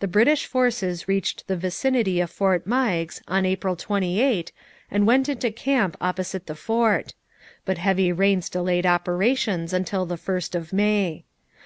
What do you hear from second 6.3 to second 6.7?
the